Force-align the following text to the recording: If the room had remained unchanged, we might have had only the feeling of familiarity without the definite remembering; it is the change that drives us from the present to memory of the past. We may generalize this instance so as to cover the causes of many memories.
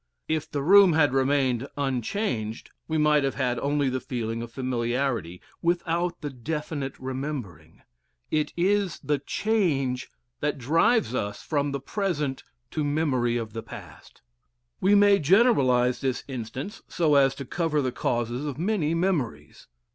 If 0.27 0.49
the 0.49 0.63
room 0.63 0.93
had 0.93 1.13
remained 1.13 1.67
unchanged, 1.77 2.71
we 2.87 2.97
might 2.97 3.23
have 3.23 3.35
had 3.35 3.59
only 3.59 3.87
the 3.87 3.99
feeling 3.99 4.41
of 4.41 4.51
familiarity 4.51 5.43
without 5.61 6.21
the 6.21 6.31
definite 6.31 6.97
remembering; 6.97 7.83
it 8.31 8.51
is 8.57 8.99
the 9.03 9.19
change 9.19 10.09
that 10.39 10.57
drives 10.57 11.13
us 11.13 11.43
from 11.43 11.71
the 11.71 11.79
present 11.79 12.43
to 12.71 12.83
memory 12.83 13.37
of 13.37 13.53
the 13.53 13.61
past. 13.61 14.23
We 14.79 14.95
may 14.95 15.19
generalize 15.19 16.01
this 16.01 16.23
instance 16.27 16.81
so 16.87 17.13
as 17.13 17.35
to 17.35 17.45
cover 17.45 17.79
the 17.79 17.91
causes 17.91 18.43
of 18.43 18.57
many 18.57 18.95
memories. 18.95 19.67